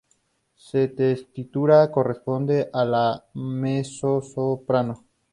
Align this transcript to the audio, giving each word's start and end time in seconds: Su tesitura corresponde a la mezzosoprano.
Su 0.55 0.95
tesitura 0.97 1.91
corresponde 1.91 2.71
a 2.73 2.83
la 2.85 3.23
mezzosoprano. 3.35 5.05